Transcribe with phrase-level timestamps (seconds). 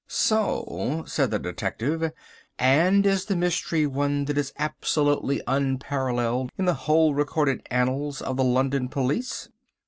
[0.07, 2.11] "So," said the detective,
[2.57, 8.35] "and is the mystery one that is absolutely unparalleled in the whole recorded annals of
[8.35, 9.49] the London police?"